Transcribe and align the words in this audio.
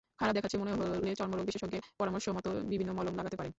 খারাপ 0.19 0.33
দেখাচ্ছে 0.33 0.57
মনে 0.57 0.71
হলে 0.71 1.11
চর্মরোগ 1.15 1.43
বিশেষজ্ঞের 1.45 1.83
পরামর্শমতো 1.99 2.49
বিভিন্ন 2.69 2.91
মলম 2.93 3.13
লাগাতে 3.15 3.35
পারেন। 3.35 3.49